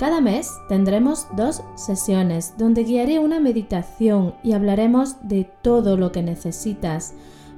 [0.00, 6.22] cada mes tendremos dos sesiones donde guiaré una meditación y hablaremos de todo lo que
[6.22, 7.12] necesitas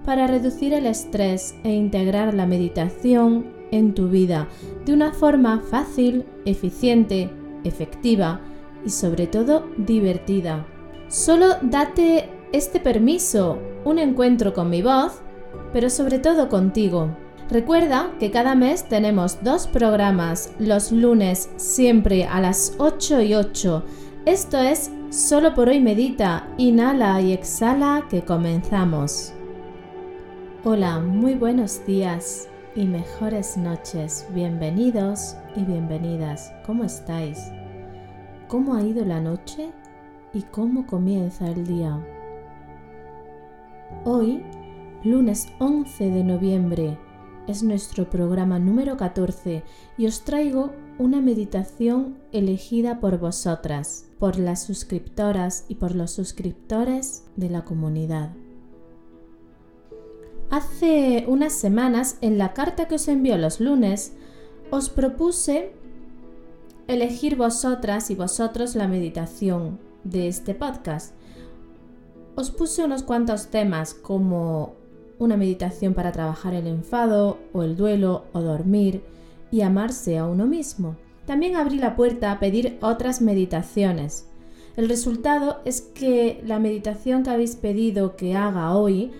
[0.04, 4.48] para reducir el estrés e integrar la meditación en tu vida
[4.84, 7.30] de una forma fácil, eficiente,
[7.62, 8.40] efectiva
[8.84, 10.66] y sobre todo divertida.
[11.06, 15.20] Solo date este permiso, un encuentro con mi voz,
[15.72, 17.16] pero sobre todo contigo.
[17.52, 23.84] Recuerda que cada mes tenemos dos programas, los lunes siempre a las 8 y 8.
[24.24, 29.34] Esto es Solo por hoy medita, inhala y exhala que comenzamos.
[30.64, 34.26] Hola, muy buenos días y mejores noches.
[34.32, 36.54] Bienvenidos y bienvenidas.
[36.64, 37.52] ¿Cómo estáis?
[38.48, 39.72] ¿Cómo ha ido la noche
[40.32, 42.02] y cómo comienza el día?
[44.04, 44.42] Hoy,
[45.04, 46.96] lunes 11 de noviembre,
[47.46, 49.64] es nuestro programa número 14
[49.98, 57.24] y os traigo una meditación elegida por vosotras, por las suscriptoras y por los suscriptores
[57.36, 58.30] de la comunidad.
[60.50, 64.12] Hace unas semanas, en la carta que os envió los lunes,
[64.70, 65.72] os propuse
[66.88, 71.14] elegir vosotras y vosotros la meditación de este podcast.
[72.34, 74.74] Os puse unos cuantos temas como
[75.22, 79.02] una meditación para trabajar el enfado o el duelo o dormir
[79.50, 80.96] y amarse a uno mismo.
[81.26, 84.26] También abrí la puerta a pedir otras meditaciones.
[84.76, 89.12] El resultado es que la meditación que habéis pedido que haga hoy,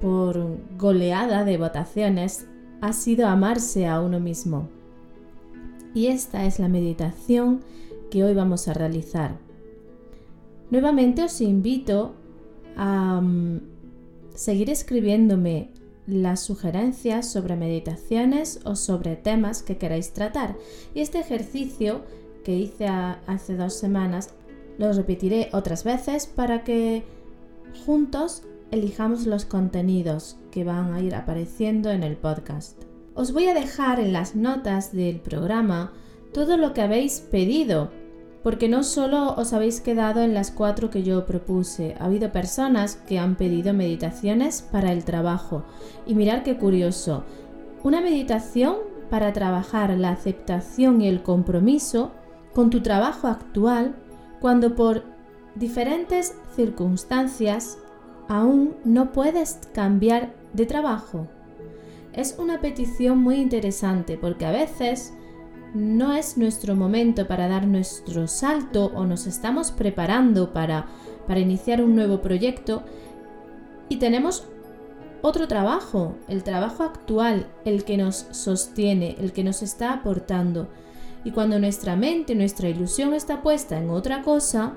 [0.00, 2.46] por goleada de votaciones,
[2.80, 4.68] ha sido amarse a uno mismo.
[5.94, 7.60] Y esta es la meditación
[8.10, 9.38] que hoy vamos a realizar.
[10.70, 12.14] Nuevamente os invito
[12.76, 13.71] a mm,
[14.34, 15.70] seguir escribiéndome
[16.06, 20.56] las sugerencias sobre meditaciones o sobre temas que queráis tratar.
[20.94, 22.02] Y este ejercicio
[22.44, 24.30] que hice hace dos semanas
[24.78, 27.04] lo repetiré otras veces para que
[27.86, 32.82] juntos elijamos los contenidos que van a ir apareciendo en el podcast.
[33.14, 35.92] Os voy a dejar en las notas del programa
[36.32, 37.90] todo lo que habéis pedido
[38.42, 42.96] porque no solo os habéis quedado en las cuatro que yo propuse, ha habido personas
[42.96, 45.64] que han pedido meditaciones para el trabajo.
[46.06, 47.24] Y mirar qué curioso,
[47.84, 48.76] una meditación
[49.10, 52.12] para trabajar la aceptación y el compromiso
[52.52, 53.94] con tu trabajo actual
[54.40, 55.04] cuando por
[55.54, 57.78] diferentes circunstancias
[58.28, 61.28] aún no puedes cambiar de trabajo.
[62.12, 65.14] Es una petición muy interesante porque a veces
[65.74, 70.86] no es nuestro momento para dar nuestro salto o nos estamos preparando para,
[71.26, 72.82] para iniciar un nuevo proyecto
[73.88, 74.46] y tenemos
[75.22, 80.68] otro trabajo, el trabajo actual, el que nos sostiene, el que nos está aportando.
[81.24, 84.74] Y cuando nuestra mente, nuestra ilusión está puesta en otra cosa,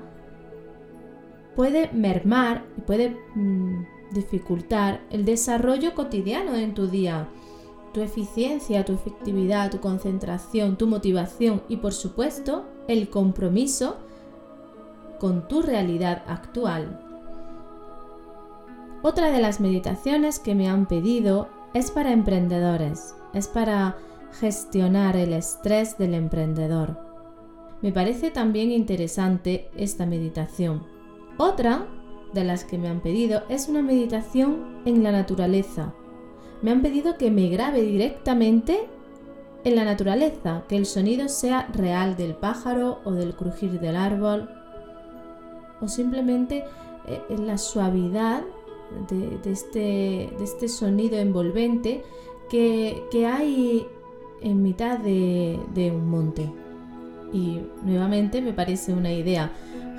[1.56, 7.28] puede mermar y puede mm, dificultar el desarrollo cotidiano en tu día
[7.96, 13.96] tu eficiencia, tu efectividad, tu concentración, tu motivación y por supuesto el compromiso
[15.18, 17.00] con tu realidad actual.
[19.00, 23.96] Otra de las meditaciones que me han pedido es para emprendedores, es para
[24.40, 26.98] gestionar el estrés del emprendedor.
[27.80, 30.82] Me parece también interesante esta meditación.
[31.38, 31.86] Otra
[32.34, 35.94] de las que me han pedido es una meditación en la naturaleza,
[36.66, 38.88] me han pedido que me grabe directamente
[39.62, 44.50] en la naturaleza, que el sonido sea real del pájaro o del crujir del árbol,
[45.80, 46.64] o simplemente
[47.06, 48.42] eh, en la suavidad
[49.08, 49.78] de, este,
[50.36, 52.02] de, este, sonido envolvente
[52.50, 53.86] que, hay
[54.40, 56.50] en mitad de un monte.
[57.32, 59.52] Y nuevamente me parece una idea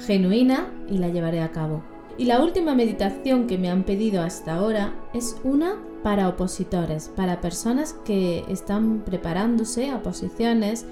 [0.05, 1.81] genuina y la llevaré a cabo.
[2.17, 5.77] Y la última meditación que me han pedido hasta ahora es una
[6.07, 10.85] para opositores, para personas que están preparándose a posiciones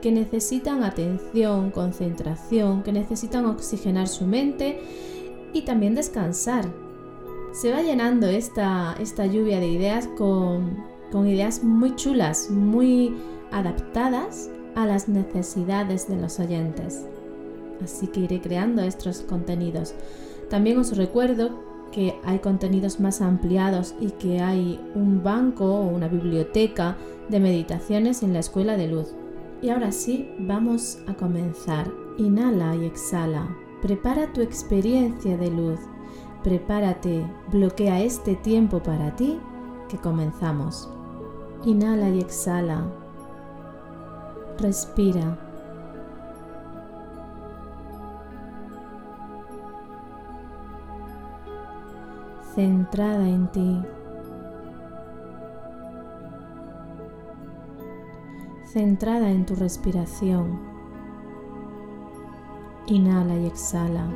[0.00, 4.80] que necesitan atención, concentración, que necesitan oxigenar su mente
[5.52, 6.64] y también descansar.
[7.52, 10.82] Se va llenando esta, esta lluvia de ideas con,
[11.12, 13.14] con ideas muy chulas, muy
[13.52, 17.04] adaptadas a las necesidades de los oyentes.
[17.82, 19.92] Así que iré creando estos contenidos.
[20.48, 26.08] También os recuerdo que hay contenidos más ampliados y que hay un banco o una
[26.08, 26.96] biblioteca
[27.28, 29.14] de meditaciones en la escuela de luz.
[29.62, 31.88] Y ahora sí, vamos a comenzar.
[32.18, 33.48] Inhala y exhala.
[33.80, 35.78] Prepara tu experiencia de luz.
[36.42, 39.38] Prepárate, bloquea este tiempo para ti
[39.88, 40.90] que comenzamos.
[41.64, 42.84] Inhala y exhala.
[44.58, 45.43] Respira.
[52.54, 53.82] Centrada en ti.
[58.66, 60.60] Centrada en tu respiración.
[62.86, 64.06] Inhala y exhala.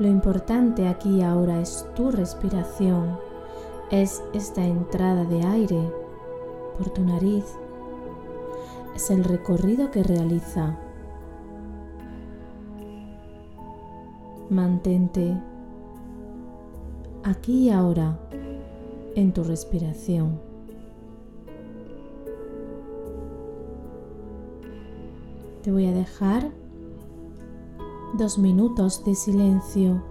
[0.00, 3.16] Lo importante aquí y ahora es tu respiración,
[3.92, 5.88] es esta entrada de aire
[6.76, 7.44] por tu nariz,
[8.94, 10.78] es el recorrido que realiza.
[14.50, 15.36] Mantente
[17.24, 18.18] aquí y ahora
[19.14, 20.40] en tu respiración.
[25.62, 26.50] Te voy a dejar
[28.18, 30.02] dos minutos de silencio.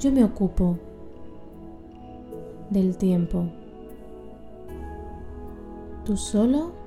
[0.00, 0.78] Yo me ocupo
[2.70, 3.46] del tiempo.
[6.04, 6.83] Tú solo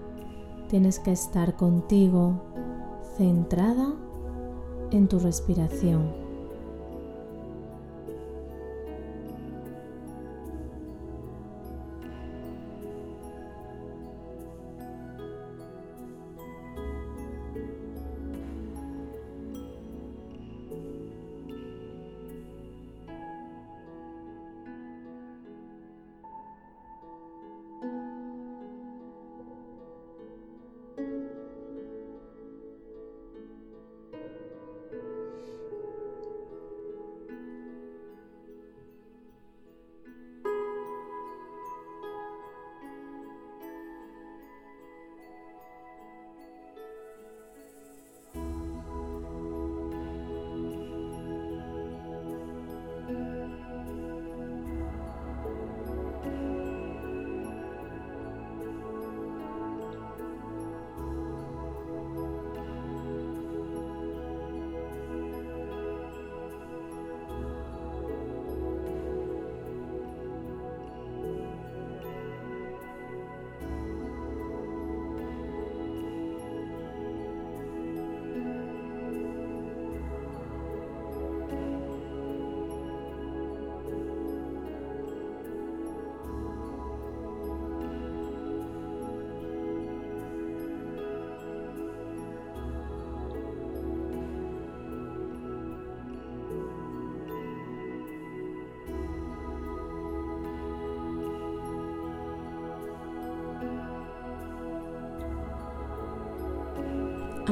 [0.68, 2.42] tienes que estar contigo
[3.18, 3.94] centrada
[4.92, 6.27] en tu respiración.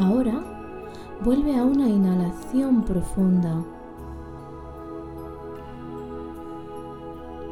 [0.05, 0.39] Ahora
[1.23, 3.63] vuelve a una inhalación profunda.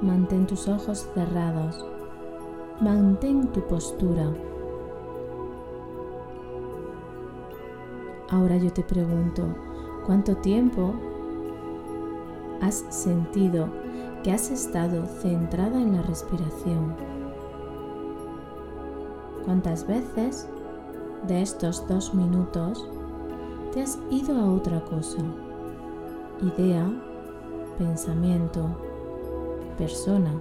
[0.03, 1.83] Mantén tus ojos cerrados.
[2.79, 4.31] Mantén tu postura.
[8.29, 9.43] Ahora yo te pregunto,
[10.05, 10.93] ¿cuánto tiempo
[12.61, 13.67] has sentido
[14.21, 16.95] que has estado centrada en la respiración?
[19.43, 20.47] ¿Cuántas veces
[21.27, 22.87] de estos dos minutos
[23.73, 25.23] te has ido a otra cosa,
[26.41, 26.85] idea,
[27.77, 28.67] pensamiento,
[29.77, 30.33] persona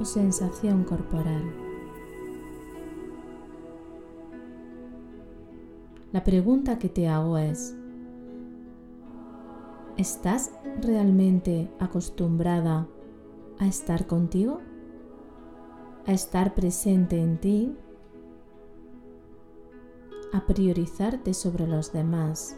[0.00, 1.42] o sensación corporal.
[6.12, 7.74] La pregunta que te hago es,
[9.96, 12.86] ¿estás realmente acostumbrada
[13.58, 14.60] a estar contigo?
[16.04, 17.76] ¿A estar presente en ti
[20.32, 22.56] a priorizarte sobre los demás,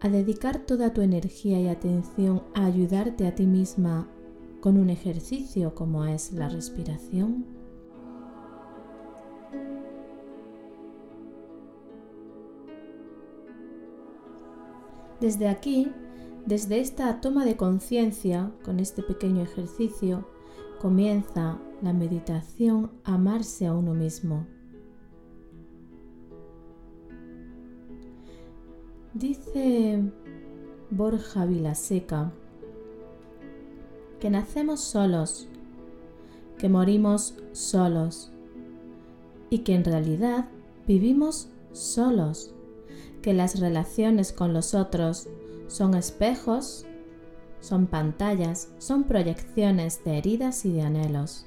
[0.00, 4.08] a dedicar toda tu energía y atención a ayudarte a ti misma
[4.60, 7.46] con un ejercicio como es la respiración.
[15.20, 15.90] Desde aquí,
[16.44, 20.26] desde esta toma de conciencia con este pequeño ejercicio,
[20.84, 24.46] comienza la meditación amarse a uno mismo.
[29.14, 30.02] Dice
[30.90, 32.32] Borja Vilaseca
[34.20, 35.48] que nacemos solos,
[36.58, 38.30] que morimos solos
[39.48, 40.50] y que en realidad
[40.86, 42.52] vivimos solos,
[43.22, 45.28] que las relaciones con los otros
[45.66, 46.84] son espejos,
[47.64, 51.46] son pantallas, son proyecciones de heridas y de anhelos.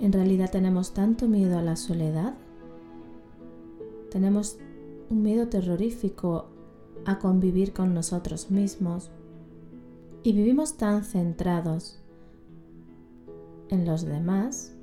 [0.00, 2.34] En realidad tenemos tanto miedo a la soledad,
[4.10, 4.56] tenemos
[5.10, 6.48] un miedo terrorífico
[7.04, 9.10] a convivir con nosotros mismos
[10.22, 12.00] y vivimos tan centrados
[13.70, 14.74] en los demás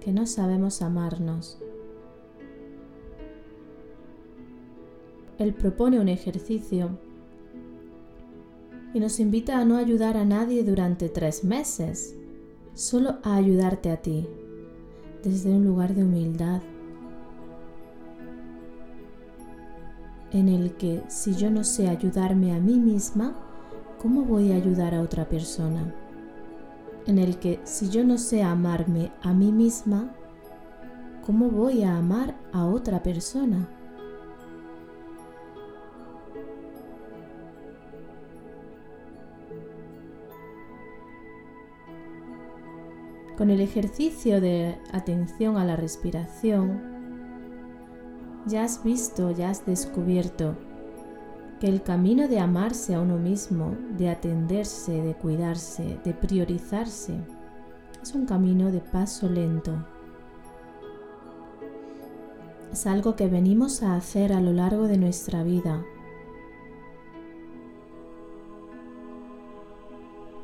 [0.00, 1.58] que no sabemos amarnos.
[5.38, 6.98] Él propone un ejercicio
[8.92, 12.16] y nos invita a no ayudar a nadie durante tres meses,
[12.74, 14.26] solo a ayudarte a ti,
[15.22, 16.60] desde un lugar de humildad,
[20.32, 23.49] en el que si yo no sé ayudarme a mí misma,
[24.00, 25.94] ¿cómo voy a ayudar a otra persona?
[27.06, 30.14] En el que si yo no sé amarme a mí misma,
[31.24, 33.68] ¿cómo voy a amar a otra persona?
[43.36, 46.82] Con el ejercicio de atención a la respiración,
[48.46, 50.56] ya has visto, ya has descubierto
[51.60, 57.14] que el camino de amarse a uno mismo, de atenderse, de cuidarse, de priorizarse,
[58.02, 59.72] es un camino de paso lento.
[62.72, 65.84] Es algo que venimos a hacer a lo largo de nuestra vida.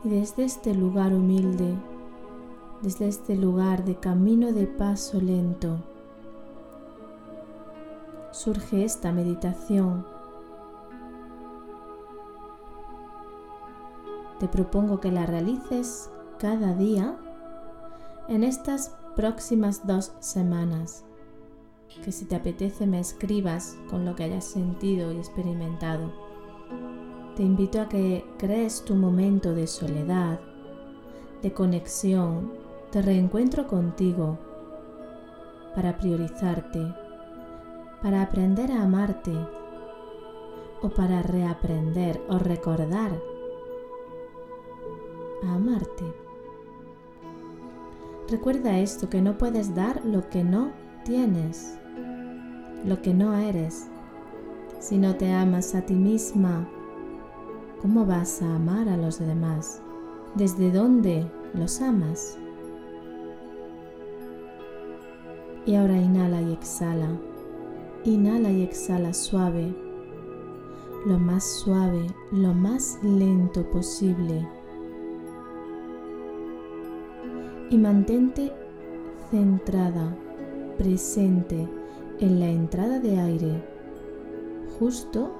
[0.04, 1.74] Y desde este lugar humilde
[2.82, 5.78] desde este lugar de camino de paso lento.
[8.32, 10.06] Surge esta meditación.
[14.38, 17.16] Te propongo que la realices cada día
[18.28, 21.04] en estas próximas dos semanas.
[22.04, 26.12] Que si te apetece me escribas con lo que hayas sentido y experimentado.
[27.34, 30.38] Te invito a que crees tu momento de soledad,
[31.42, 32.52] de conexión
[32.90, 34.38] te reencuentro contigo
[35.74, 36.94] para priorizarte,
[38.02, 39.32] para aprender a amarte
[40.82, 43.12] o para reaprender o recordar
[45.42, 46.04] a amarte.
[48.28, 50.72] Recuerda esto, que no puedes dar lo que no
[51.04, 51.78] tienes,
[52.84, 53.88] lo que no eres.
[54.80, 56.68] Si no te amas a ti misma,
[57.80, 59.80] ¿cómo vas a amar a los demás?
[60.34, 62.36] ¿Desde dónde los amas?
[65.64, 67.08] Y ahora inhala y exhala.
[68.04, 69.74] Inhala y exhala suave,
[71.06, 74.46] lo más suave, lo más lento posible.
[77.70, 78.52] Y mantente
[79.30, 80.16] centrada,
[80.78, 81.68] presente
[82.20, 83.62] en la entrada de aire,
[84.78, 85.32] justo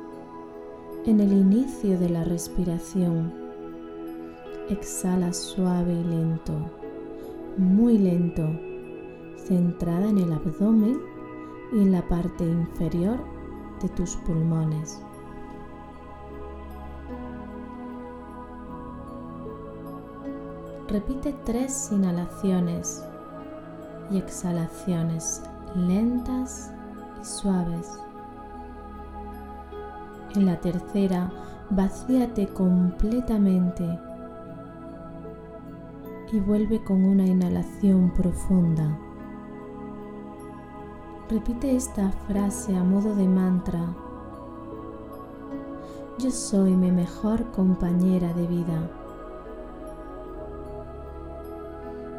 [1.04, 3.32] en el inicio de la respiración.
[4.68, 6.52] Exhala suave y lento,
[7.56, 8.48] muy lento
[9.46, 10.98] centrada en el abdomen
[11.72, 13.18] y en la parte inferior
[13.80, 15.00] de tus pulmones.
[20.96, 23.04] Repite tres inhalaciones
[24.10, 25.42] y exhalaciones
[25.74, 26.72] lentas
[27.20, 27.86] y suaves.
[30.34, 31.30] En la tercera,
[31.68, 33.84] vacíate completamente
[36.32, 38.98] y vuelve con una inhalación profunda.
[41.28, 43.94] Repite esta frase a modo de mantra.
[46.18, 49.05] Yo soy mi mejor compañera de vida.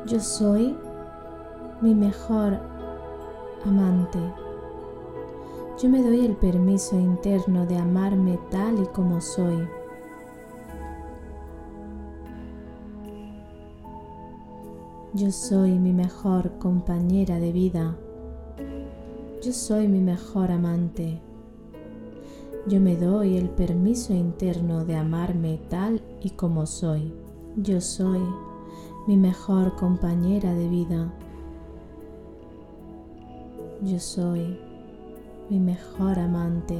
[0.08, 0.74] Yo soy
[1.82, 2.58] mi mejor
[3.66, 4.20] amante.
[5.84, 9.68] Yo me doy el permiso interno de amarme tal y como soy.
[15.14, 17.98] Yo soy mi mejor compañera de vida.
[19.42, 21.20] Yo soy mi mejor amante.
[22.66, 27.14] Yo me doy el permiso interno de amarme tal y como soy.
[27.58, 28.22] Yo soy
[29.08, 31.12] mi mejor compañera de vida.
[33.82, 34.60] Yo soy
[35.50, 36.78] mi mejor amante.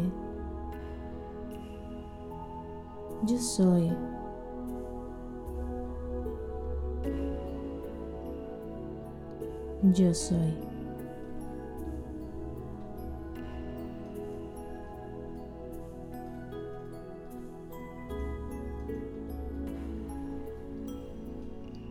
[3.25, 3.91] Yo soy
[9.93, 10.76] yo soy.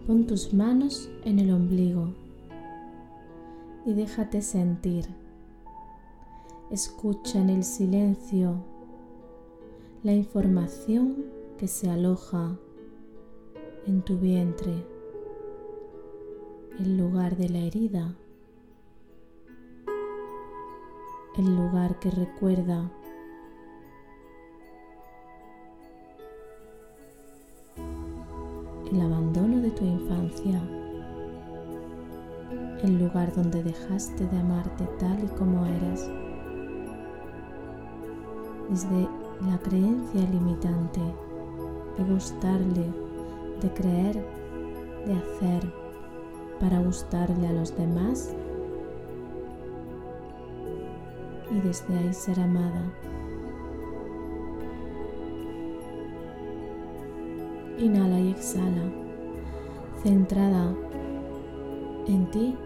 [0.07, 2.15] Pon tus manos en el ombligo
[3.85, 5.05] y déjate sentir.
[6.71, 8.55] Escucha en el silencio
[10.05, 11.25] la información
[11.59, 12.57] que se aloja
[13.89, 14.87] en tu vientre,
[16.79, 18.15] el lugar de la herida,
[21.37, 22.93] el lugar que recuerda
[28.93, 29.46] el abandono
[29.77, 30.61] tu infancia,
[32.83, 36.11] el lugar donde dejaste de amarte tal y como eres,
[38.71, 39.09] desde
[39.49, 41.01] la creencia limitante
[41.99, 42.87] de gustarle,
[43.61, 44.25] de creer,
[45.07, 45.73] de hacer
[46.59, 48.35] para gustarle a los demás
[51.51, 52.83] y desde ahí ser amada.
[57.79, 59.06] Inhala y exhala,
[60.03, 60.75] centrada
[62.07, 62.57] en ti,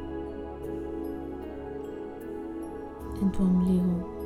[3.21, 4.21] en tu ombligo.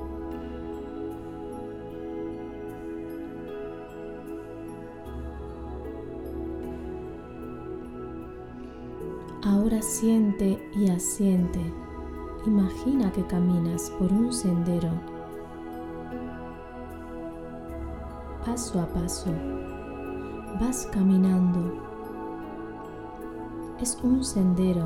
[9.42, 11.60] Ahora siente y asiente.
[12.46, 14.90] Imagina que caminas por un sendero,
[18.44, 19.32] paso a paso
[20.60, 21.93] vas caminando.
[23.80, 24.84] Es un sendero.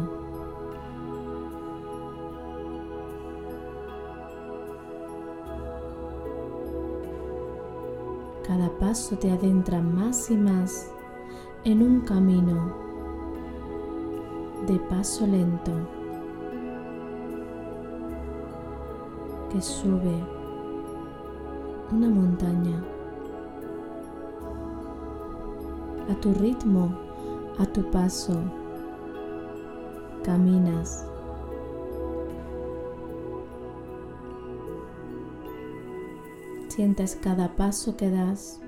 [8.47, 10.91] Cada paso te adentra más y más
[11.65, 12.75] en un camino
[14.67, 15.73] de paso lento
[19.53, 20.25] que sube
[21.93, 22.83] una montaña.
[26.09, 26.91] a tu ritmo,
[27.59, 28.35] a tu paso.
[30.29, 31.07] Caminas.
[36.69, 38.61] Sientes cada paso que das.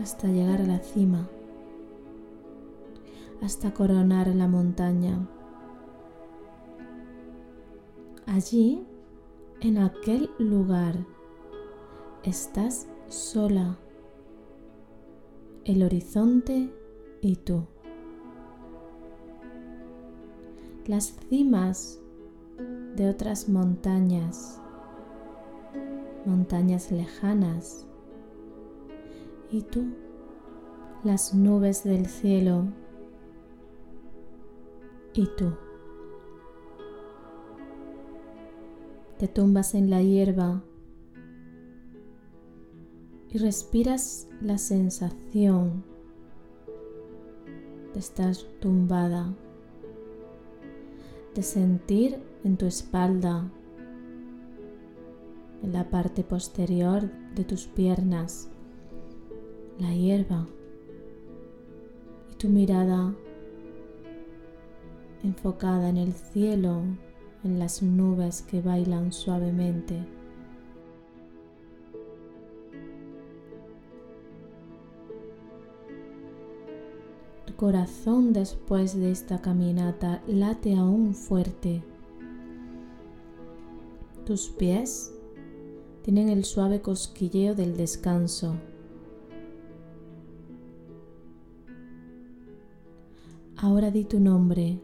[0.00, 1.28] hasta llegar a la cima,
[3.40, 5.28] hasta coronar la montaña.
[8.26, 8.84] Allí,
[9.60, 10.96] en aquel lugar,
[12.24, 13.76] Estás sola,
[15.64, 16.72] el horizonte
[17.20, 17.66] y tú.
[20.86, 22.00] Las cimas
[22.96, 24.60] de otras montañas,
[26.26, 27.86] montañas lejanas,
[29.52, 29.84] y tú,
[31.04, 32.64] las nubes del cielo,
[35.14, 35.52] y tú.
[39.18, 40.64] Te tumbas en la hierba
[43.32, 45.82] y respiras la sensación
[47.94, 49.34] de estar tumbada,
[51.34, 53.50] de sentir en tu espalda,
[55.62, 58.48] en la parte posterior de tus piernas,
[59.78, 60.46] la hierba
[62.32, 63.14] y tu mirada
[65.22, 66.82] enfocada en el cielo,
[67.44, 70.21] en las nubes que bailan suavemente.
[77.62, 81.80] Corazón después de esta caminata late aún fuerte.
[84.26, 85.14] Tus pies
[86.02, 88.56] tienen el suave cosquilleo del descanso.
[93.56, 94.80] Ahora di tu nombre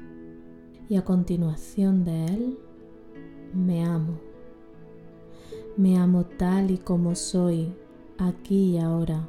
[0.89, 2.59] y a continuación de él
[3.55, 4.21] me amo.
[5.77, 7.75] Me amo tal y como soy,
[8.19, 9.29] aquí y ahora.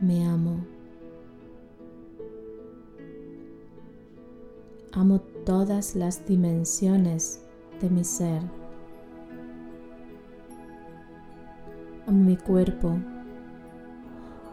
[0.00, 0.64] Me amo.
[4.92, 7.44] Amo todas las dimensiones
[7.80, 8.42] de mi ser.
[12.06, 12.96] Amo mi cuerpo.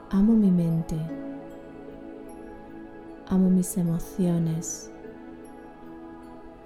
[0.09, 0.97] Amo mi mente.
[3.27, 4.91] Amo mis emociones.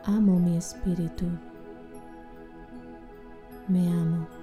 [0.06, 1.26] Amo mi espíritu.
[3.68, 4.39] Me amo.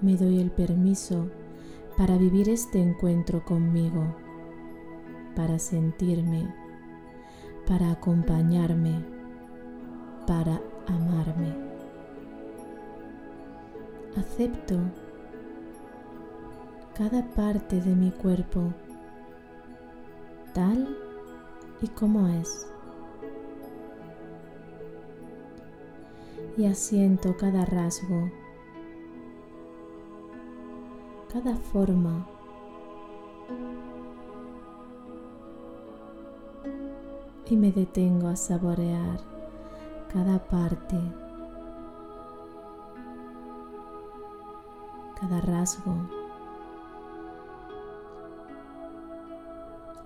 [0.00, 1.28] Me doy el permiso
[1.96, 4.14] para vivir este encuentro conmigo,
[5.34, 6.52] para sentirme,
[7.66, 9.04] para acompañarme,
[10.26, 11.54] para amarme.
[14.16, 14.78] Acepto
[16.94, 18.72] cada parte de mi cuerpo
[20.54, 20.96] tal
[21.80, 22.66] y como es.
[26.56, 28.30] Y asiento cada rasgo,
[31.32, 32.26] cada forma.
[37.46, 39.20] Y me detengo a saborear
[40.12, 40.98] cada parte,
[45.18, 45.94] cada rasgo.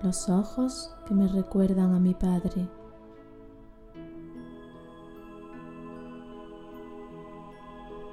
[0.03, 2.69] los ojos que me recuerdan a mi padre.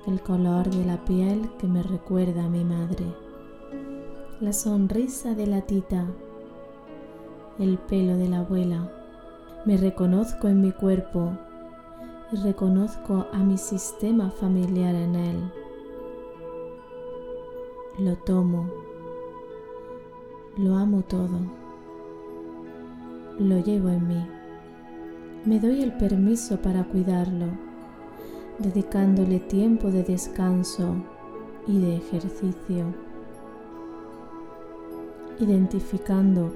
[0.10, 3.06] El color de la piel que me recuerda a mi madre.
[4.42, 6.04] La sonrisa de la tita.
[7.60, 8.92] El pelo de la abuela.
[9.66, 11.32] Me reconozco en mi cuerpo
[12.32, 15.52] y reconozco a mi sistema familiar en él.
[18.00, 18.70] Lo tomo.
[20.58, 21.40] Lo amo todo
[23.40, 24.28] lo llevo en mí.
[25.46, 27.48] Me doy el permiso para cuidarlo,
[28.60, 30.96] dedicándole tiempo de descanso
[31.66, 32.94] y de ejercicio,
[35.40, 36.52] identificando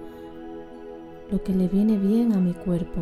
[1.31, 3.01] lo que le viene bien a mi cuerpo,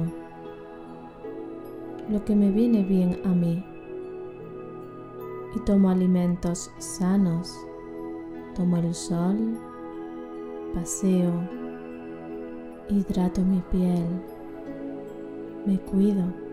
[2.10, 3.66] lo que me viene bien a mí.
[5.56, 7.54] Y tomo alimentos sanos,
[8.56, 9.58] tomo el sol,
[10.74, 11.34] paseo,
[12.88, 14.06] hidrato mi piel,
[15.66, 16.51] me cuido.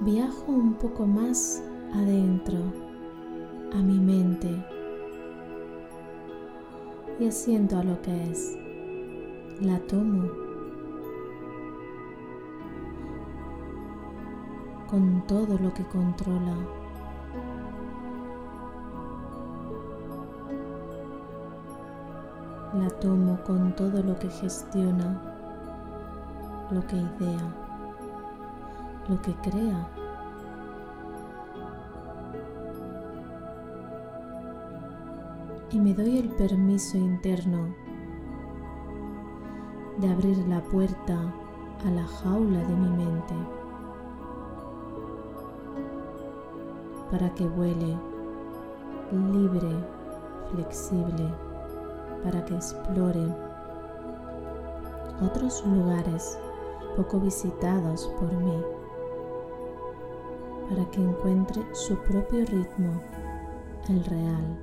[0.00, 2.58] Viajo un poco más adentro,
[3.72, 4.48] a mi mente,
[7.18, 8.56] y asiento a lo que es.
[9.60, 10.28] La tomo
[14.88, 16.56] con todo lo que controla.
[22.74, 25.20] la tomo con todo lo que gestiona,
[26.70, 27.67] lo que idea,
[29.08, 29.88] lo que crea.
[35.70, 37.74] Y me doy el permiso interno
[39.98, 41.34] de abrir la puerta
[41.86, 43.34] a la jaula de mi mente
[47.10, 47.96] para que vuele
[49.12, 49.70] libre,
[50.52, 51.32] flexible
[52.22, 53.26] para que explore
[55.24, 56.38] otros lugares
[56.96, 58.62] poco visitados por mí,
[60.68, 63.00] para que encuentre su propio ritmo,
[63.88, 64.58] el real.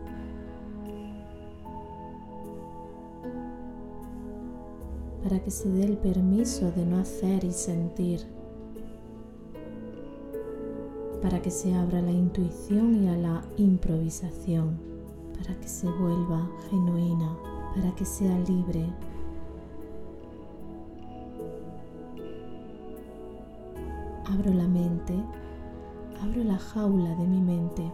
[5.24, 8.20] para que se dé el permiso de no hacer y sentir,
[11.20, 14.96] para que se abra la intuición y a la improvisación
[15.38, 17.38] para que se vuelva genuina,
[17.76, 18.86] para que sea libre.
[24.26, 25.14] Abro la mente,
[26.26, 27.92] abro la jaula de mi mente.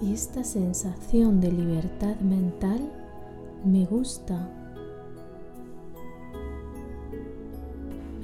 [0.00, 2.92] Y esta sensación de libertad mental
[3.64, 4.48] me gusta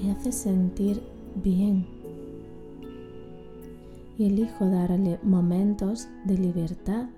[0.00, 1.03] me hace sentir
[1.42, 1.87] bien
[4.16, 7.09] y elijo darle momentos de libertad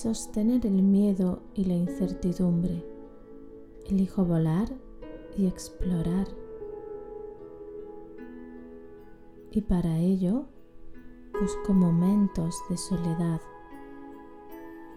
[0.00, 2.82] sostener el miedo y la incertidumbre.
[3.86, 4.72] Elijo volar
[5.36, 6.26] y explorar.
[9.50, 10.46] Y para ello
[11.38, 13.42] busco momentos de soledad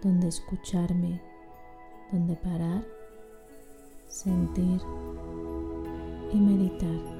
[0.02, 1.20] donde escucharme,
[2.10, 2.86] donde parar
[4.08, 4.80] sentir
[6.32, 7.13] y meditar.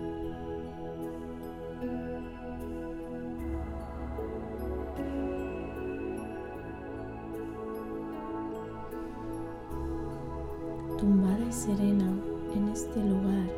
[11.65, 12.13] Serena
[12.55, 13.49] en este lugar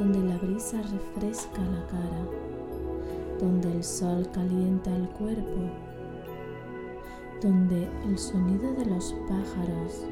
[0.00, 2.26] donde la brisa refresca la cara,
[3.38, 5.60] donde el sol calienta el cuerpo,
[7.40, 10.04] donde el sonido de los pájaros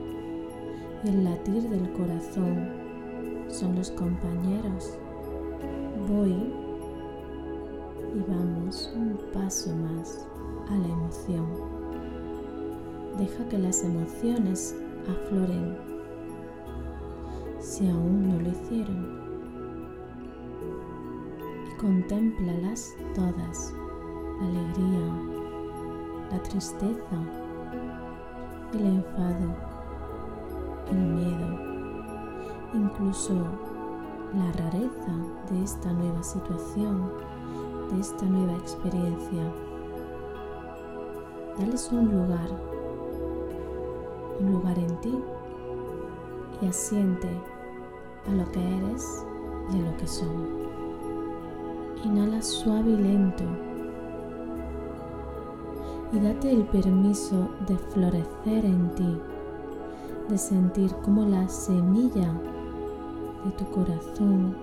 [1.05, 2.69] el latir del corazón
[3.49, 4.97] son los compañeros.
[6.09, 6.53] Voy
[8.15, 10.25] y vamos un paso más
[10.71, 11.47] a la emoción.
[13.19, 14.77] Deja que las emociones
[15.11, 15.92] afloren
[17.73, 19.23] si aún no lo hicieron.
[21.67, 23.75] Y contémplalas todas,
[24.41, 25.07] la alegría,
[26.31, 27.17] la tristeza,
[28.75, 29.73] el enfado
[30.91, 31.49] el miedo,
[32.75, 33.33] incluso
[34.35, 35.13] la rareza
[35.51, 37.11] de esta nueva situación,
[37.91, 39.51] de esta nueva experiencia.
[41.59, 42.51] Dales un lugar,
[44.41, 45.19] un lugar en ti
[46.61, 47.29] y asiente
[48.27, 49.25] a lo que eres
[49.73, 50.63] y a lo que son.
[52.05, 53.45] Inhala suave y lento
[56.13, 59.19] y date el permiso de florecer en ti,
[60.29, 62.33] de sentir como la semilla
[63.45, 64.55] de tu corazón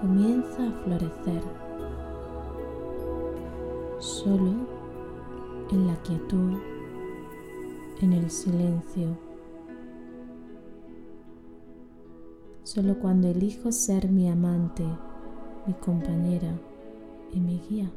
[0.00, 1.42] comienza a florecer
[3.98, 4.52] solo
[5.70, 6.54] en la quietud,
[8.00, 9.08] en el silencio.
[12.74, 14.82] Solo cuando elijo ser mi amante,
[15.66, 16.58] mi compañera
[17.30, 17.92] y mi guía.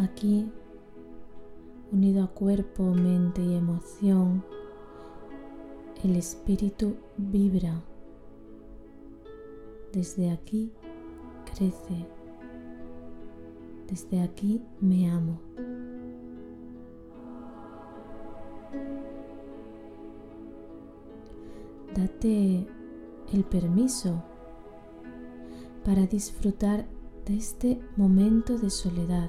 [0.00, 0.50] Aquí,
[1.92, 4.42] unido a cuerpo, mente y emoción,
[6.02, 7.80] el espíritu vibra.
[9.92, 10.72] Desde aquí
[11.44, 12.08] crece.
[13.86, 15.38] Desde aquí me amo.
[21.98, 22.64] Date
[23.32, 24.22] el permiso
[25.84, 26.86] para disfrutar
[27.26, 29.28] de este momento de soledad,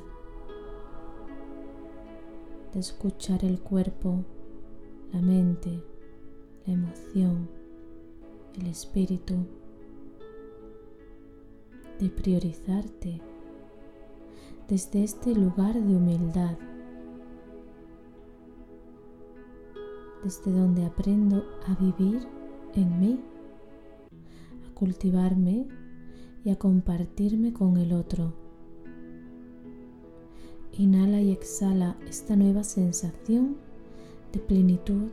[2.71, 4.23] de escuchar el cuerpo,
[5.12, 5.84] la mente,
[6.67, 7.49] la emoción,
[8.53, 9.34] el espíritu,
[11.99, 13.19] de priorizarte
[14.67, 16.55] desde este lugar de humildad,
[20.23, 22.38] desde donde aprendo a vivir
[22.75, 23.19] en mí,
[24.69, 25.67] a cultivarme
[26.43, 28.34] y a compartirme con el otro.
[30.77, 33.58] Inhala y exhala esta nueva sensación
[34.32, 35.10] de plenitud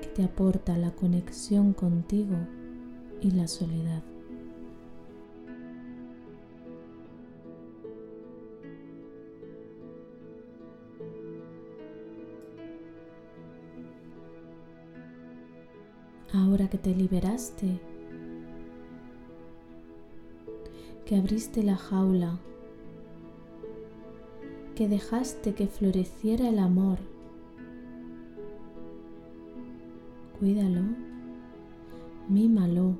[0.00, 2.36] que te aporta la conexión contigo
[3.20, 4.02] y la soledad.
[16.38, 17.80] Ahora que te liberaste,
[21.04, 22.38] que abriste la jaula,
[24.76, 26.98] que dejaste que floreciera el amor,
[30.38, 30.82] cuídalo,
[32.28, 32.94] mímalo,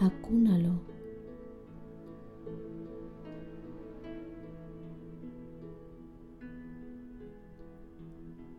[0.00, 0.80] acúnalo.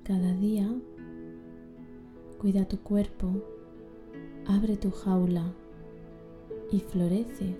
[0.05, 0.73] Cada día
[2.39, 3.58] cuida tu cuerpo
[4.49, 5.43] abre tu jaula
[6.71, 7.55] y florece.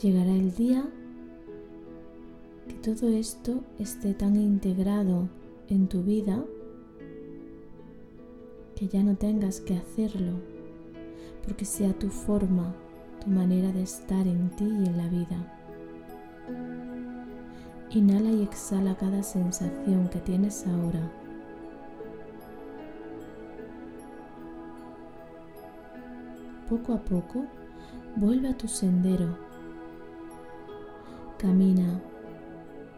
[0.00, 0.88] Llegará el día
[2.66, 5.28] que todo esto esté tan integrado
[5.68, 6.42] en tu vida
[8.74, 10.40] que ya no tengas que hacerlo,
[11.46, 12.74] porque sea tu forma,
[13.22, 15.58] tu manera de estar en ti y en la vida.
[17.90, 21.21] Inhala y exhala cada sensación que tienes ahora
[26.72, 27.44] poco a poco,
[28.16, 29.36] vuelve a tu sendero.
[31.36, 32.00] Camina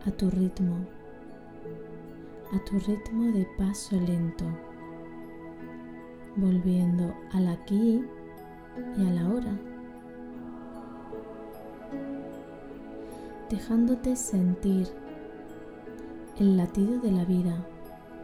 [0.06, 0.76] a tu ritmo,
[2.52, 4.44] a tu ritmo de paso lento,
[6.36, 8.04] volviendo al aquí
[8.96, 9.58] y a la hora,
[13.50, 14.86] dejándote sentir
[16.38, 17.56] el latido de la vida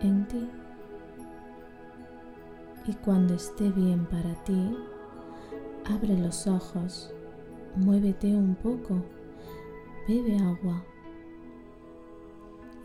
[0.01, 0.49] en ti.
[2.87, 4.77] Y cuando esté bien para ti,
[5.91, 7.11] Abre los ojos,
[7.75, 9.03] muévete un poco,
[10.07, 10.85] bebe agua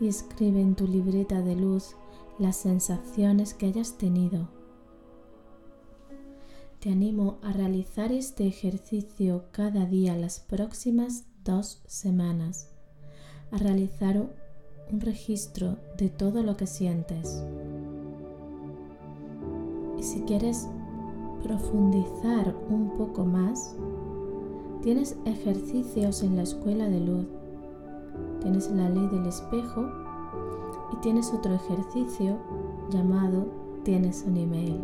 [0.00, 1.94] y escribe en tu libreta de luz
[2.40, 4.48] las sensaciones que hayas tenido.
[6.80, 12.72] Te animo a realizar este ejercicio cada día las próximas dos semanas,
[13.52, 14.18] a realizar
[14.90, 17.44] un registro de todo lo que sientes.
[19.96, 20.66] Y si quieres
[21.42, 23.76] profundizar un poco más,
[24.82, 27.26] tienes ejercicios en la escuela de luz,
[28.40, 29.86] tienes la ley del espejo
[30.92, 32.36] y tienes otro ejercicio
[32.90, 33.46] llamado
[33.86, 34.80] tienes un email.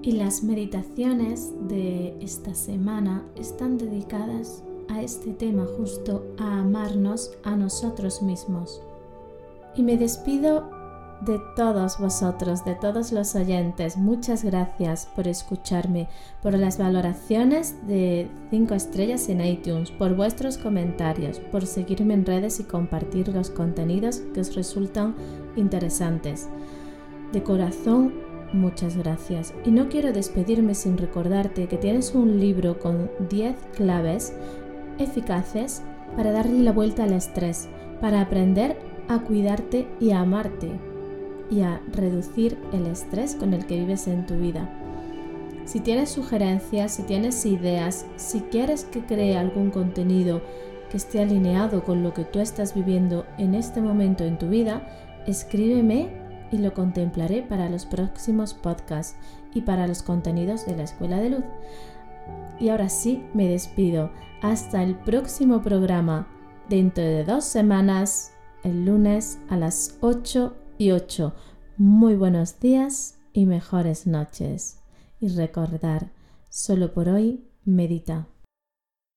[0.00, 7.56] Y las meditaciones de esta semana están dedicadas a este tema justo, a amarnos a
[7.56, 8.80] nosotros mismos.
[9.74, 10.70] Y me despido
[11.20, 13.96] de todos vosotros, de todos los oyentes.
[13.96, 16.08] Muchas gracias por escucharme,
[16.42, 22.60] por las valoraciones de 5 estrellas en iTunes, por vuestros comentarios, por seguirme en redes
[22.60, 25.14] y compartir los contenidos que os resultan
[25.56, 26.48] interesantes.
[27.32, 28.14] De corazón,
[28.52, 29.54] muchas gracias.
[29.64, 34.34] Y no quiero despedirme sin recordarte que tienes un libro con 10 claves
[34.98, 35.82] eficaces
[36.14, 37.68] para darle la vuelta al estrés,
[38.00, 38.76] para aprender
[39.08, 40.85] a cuidarte y a amarte
[41.50, 44.68] y a reducir el estrés con el que vives en tu vida.
[45.64, 50.40] Si tienes sugerencias, si tienes ideas, si quieres que cree algún contenido
[50.90, 54.86] que esté alineado con lo que tú estás viviendo en este momento en tu vida,
[55.26, 56.10] escríbeme
[56.52, 59.16] y lo contemplaré para los próximos podcasts
[59.54, 61.44] y para los contenidos de la Escuela de Luz.
[62.60, 64.10] Y ahora sí, me despido.
[64.42, 66.28] Hasta el próximo programa,
[66.68, 68.32] dentro de dos semanas,
[68.62, 71.32] el lunes a las 8 y 8.
[71.76, 74.78] Muy buenos días y mejores noches.
[75.20, 76.10] Y recordar,
[76.48, 78.26] solo por hoy, medita.